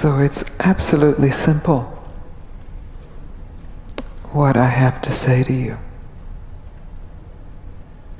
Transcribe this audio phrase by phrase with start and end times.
[0.00, 1.82] So it's absolutely simple
[4.32, 5.76] what I have to say to you.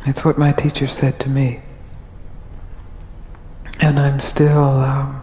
[0.05, 1.61] It's what my teacher said to me.
[3.81, 5.23] And I'm still um,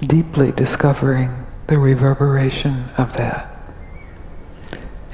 [0.00, 3.56] deeply discovering the reverberation of that.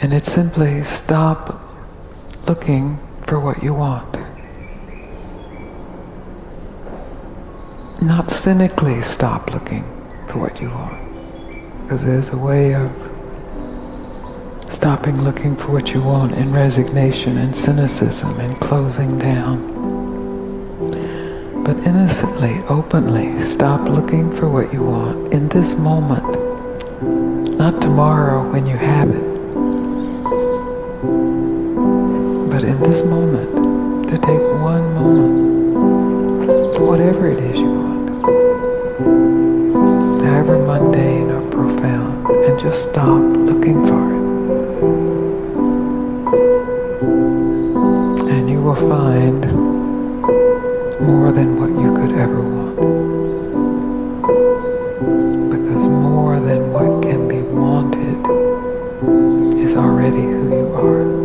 [0.00, 1.60] And it's simply stop
[2.48, 4.25] looking for what you want.
[8.00, 9.82] Not cynically stop looking
[10.28, 11.82] for what you want.
[11.82, 12.92] Because there's a way of
[14.68, 19.72] stopping looking for what you want in resignation and cynicism and closing down.
[21.64, 26.22] But innocently, openly, stop looking for what you want in this moment,
[27.56, 29.24] not tomorrow when you have it,
[32.50, 35.45] but in this moment, to take one moment,
[36.86, 38.08] whatever it is you want,
[40.24, 44.22] however mundane or profound, and just stop looking for it.
[48.30, 49.40] And you will find
[51.00, 52.76] more than what you could ever want.
[55.50, 58.16] Because more than what can be wanted
[59.58, 61.15] is already who you are.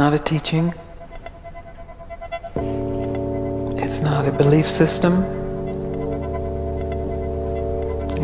[0.00, 0.72] Not a teaching.
[3.82, 5.22] It's not a belief system.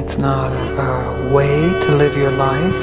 [0.01, 2.79] It's not a, way to live your life.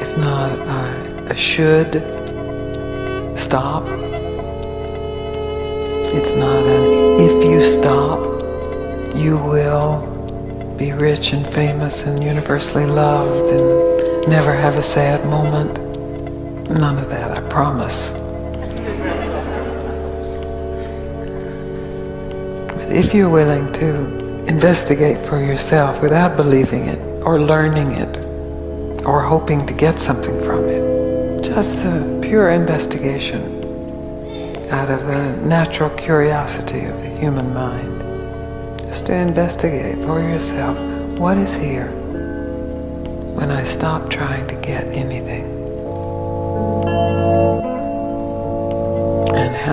[0.00, 1.92] It's not a, a should
[3.38, 3.84] stop.
[6.16, 6.84] It's not an
[7.26, 8.20] if you stop,
[9.14, 10.06] you will
[10.78, 15.81] be rich and famous and universally loved and never have a sad moment.
[16.72, 18.10] None of that, I promise.
[22.70, 28.16] But if you're willing to investigate for yourself without believing it or learning it
[29.04, 33.60] or hoping to get something from it, just a pure investigation
[34.70, 38.00] out of the natural curiosity of the human mind.
[38.88, 40.78] Just to investigate for yourself
[41.18, 41.90] what is here
[43.34, 45.61] when I stop trying to get anything.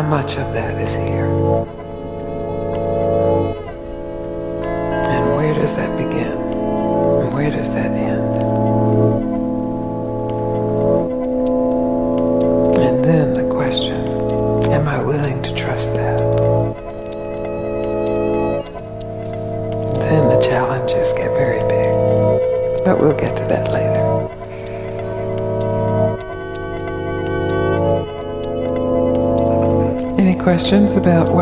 [0.10, 1.69] Much of that is here?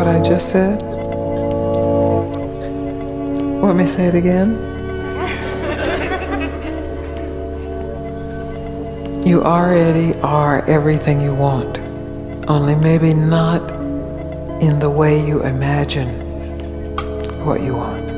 [0.08, 0.82] What I just said?
[3.60, 4.56] Want me to say it again?
[9.26, 11.76] You already are everything you want,
[12.48, 13.70] only maybe not
[14.62, 16.24] in the way you imagine
[17.44, 18.17] what you want.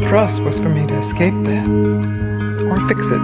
[0.00, 1.68] thrust was for me to escape that
[2.68, 3.18] or fix it,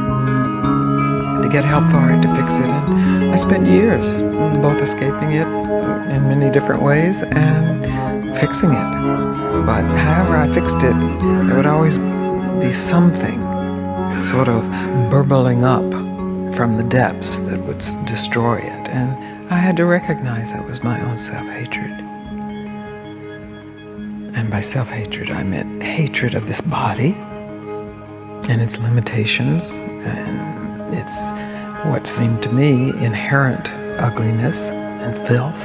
[1.42, 2.66] to get help for it, to fix it.
[2.66, 8.90] And I spent years mm, both escaping it in many different ways and fixing it.
[9.66, 10.94] But however I fixed it,
[11.46, 13.40] there would always be something
[14.22, 14.62] sort of
[15.10, 15.90] burbling up
[16.56, 18.88] from the depths that would destroy it.
[18.88, 21.95] And I had to recognize that was my own self hatred
[24.56, 27.12] by self hatred, I meant hatred of this body
[28.48, 31.20] and its limitations and its
[31.84, 35.62] what seemed to me inherent ugliness and filth.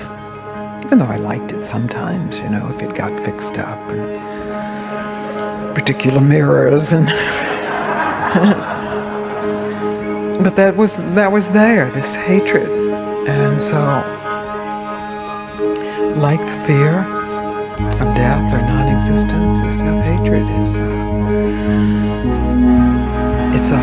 [0.84, 6.20] Even though I liked it sometimes, you know, if it got fixed up and particular
[6.20, 7.08] mirrors and.
[10.44, 12.70] but that was that was there, this hatred,
[13.26, 13.80] and so,
[16.18, 17.21] like fear,
[17.86, 20.80] of death or non-existence is self-hatred is.
[23.58, 23.80] It's a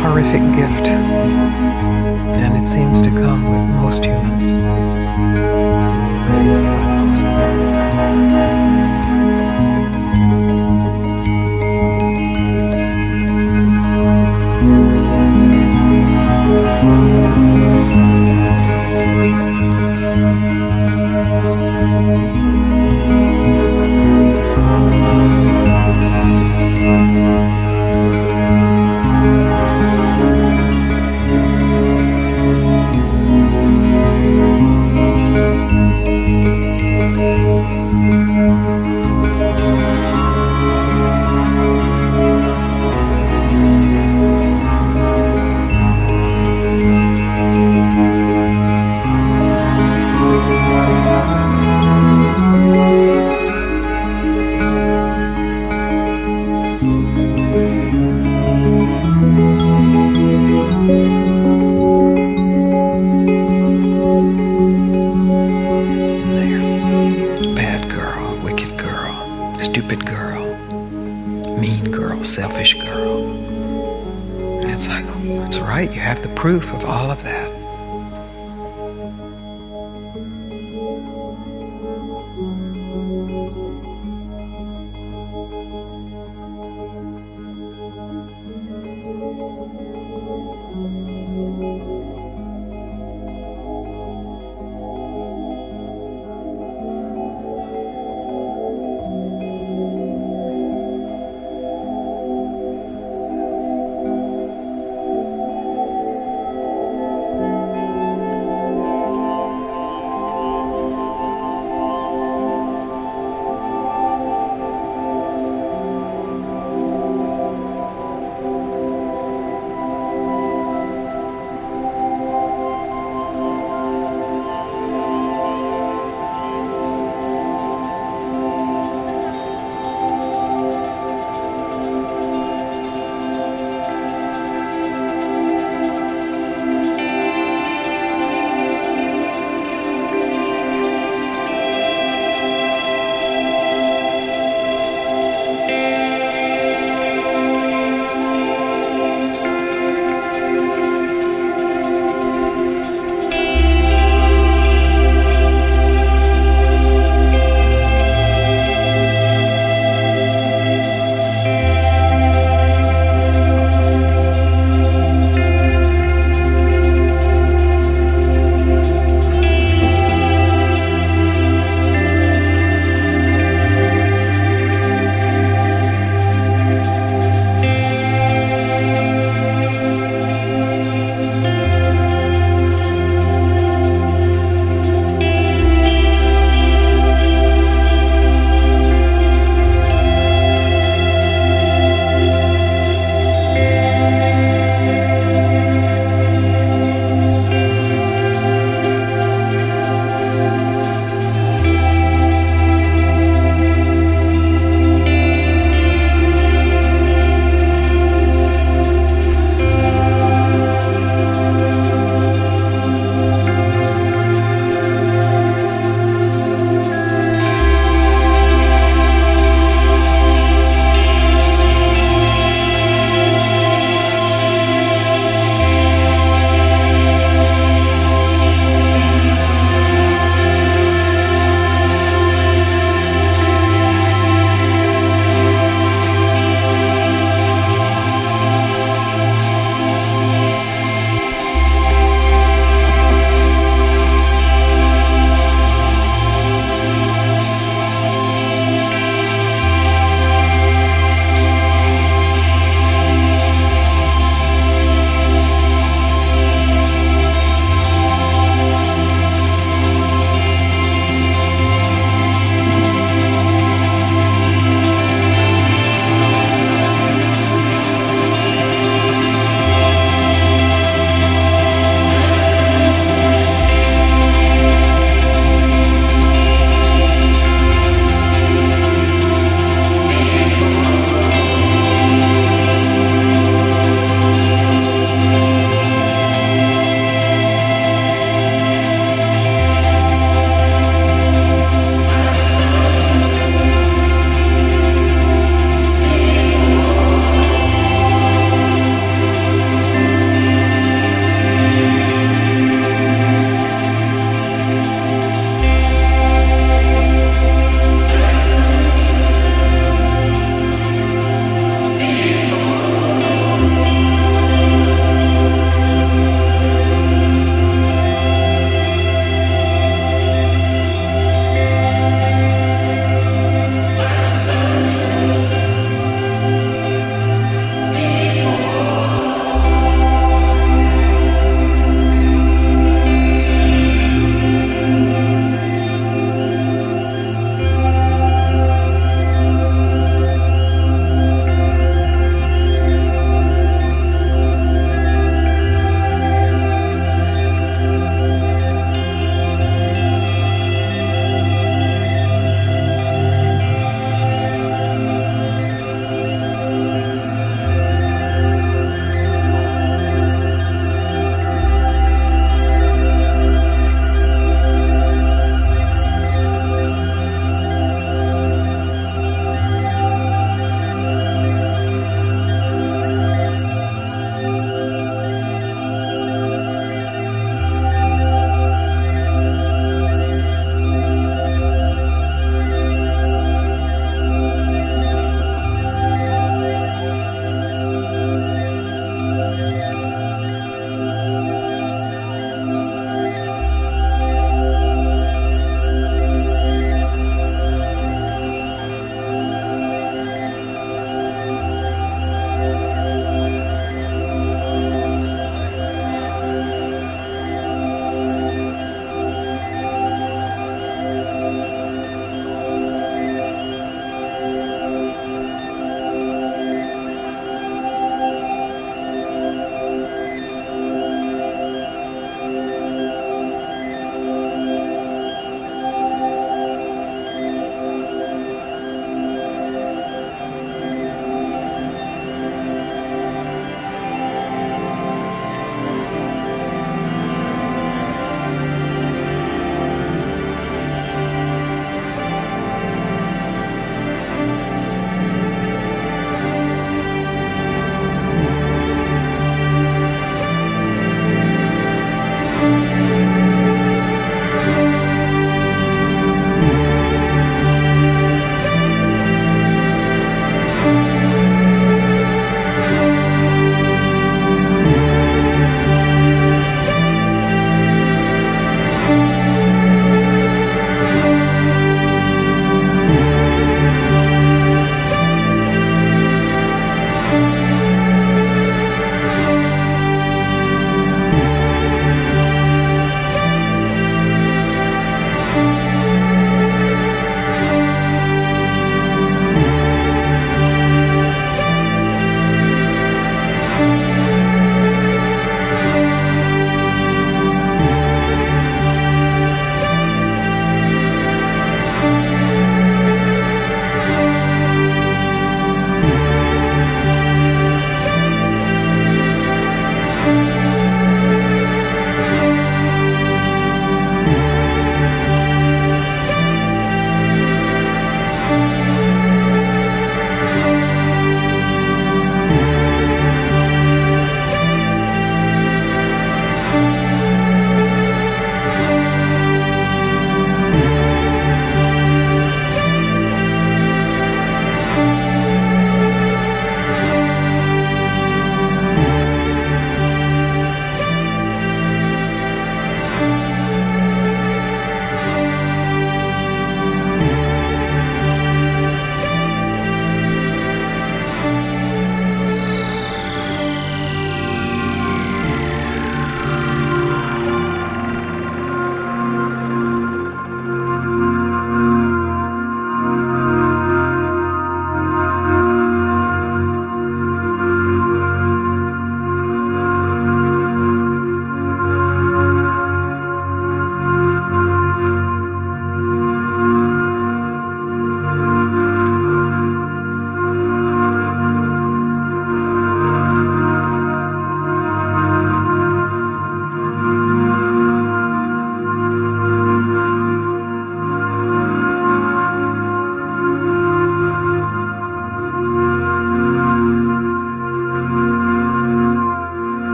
[0.00, 4.52] horrific gift and it seems to come with most humans.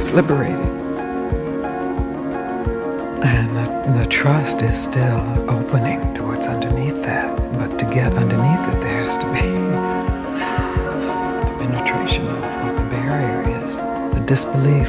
[0.00, 0.56] What liberated.
[3.22, 5.20] And the, the, trust is still
[5.50, 7.36] opening to what's underneath that.
[7.58, 9.42] But to get underneath it, there has to be
[11.42, 13.80] the penetration of what the barrier is
[14.14, 14.88] the disbelief,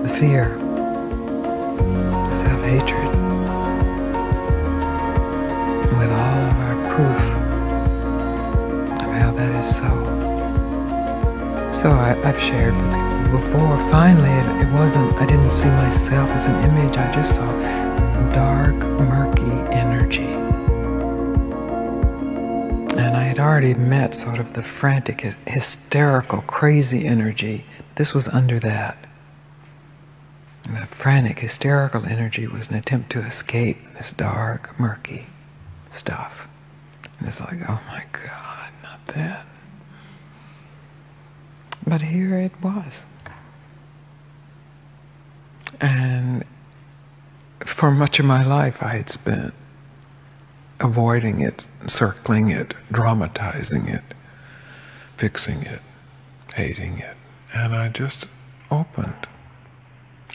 [0.00, 0.56] the fear,
[2.28, 3.10] the self hatred.
[5.98, 7.22] With all of our proof
[9.02, 10.23] of how that is so.
[11.74, 13.76] So I, have shared with you before.
[13.90, 18.76] Finally, it, it, wasn't, I didn't see myself as an image, I just saw dark,
[18.76, 19.42] murky
[19.76, 20.22] energy.
[22.96, 27.64] And I had already met sort of the frantic, hysterical, crazy energy.
[27.96, 28.96] This was under that.
[30.62, 35.26] The frantic, hysterical energy was an attempt to escape this dark, murky
[35.90, 36.46] stuff.
[37.18, 39.43] And it's like, oh my God, not that.
[41.86, 43.04] But here it was.
[45.80, 46.44] And
[47.60, 49.52] for much of my life, I had spent
[50.80, 54.02] avoiding it, circling it, dramatizing it,
[55.16, 55.80] fixing it,
[56.54, 57.16] hating it.
[57.52, 58.26] And I just
[58.70, 59.26] opened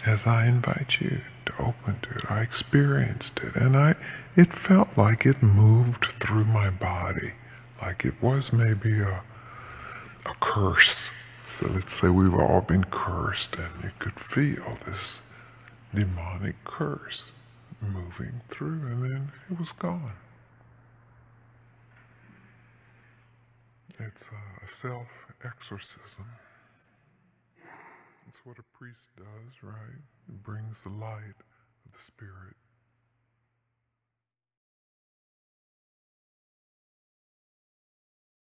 [0.06, 2.32] as I invite you to open to it.
[2.32, 3.96] I experienced it and I
[4.36, 7.34] it felt like it moved through my body,
[7.82, 9.22] like it was maybe a
[10.26, 10.96] a curse
[11.58, 15.20] so let's say we've all been cursed and you could feel this
[15.94, 17.26] demonic curse
[17.82, 20.14] moving through and then it was gone.
[24.00, 25.08] It's a self
[25.44, 26.28] exorcism.
[28.28, 30.02] It's what a priest does, right?
[30.30, 31.40] It brings the light
[31.86, 32.56] of the Spirit